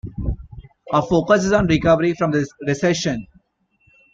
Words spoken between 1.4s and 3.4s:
is on recovery from the recession.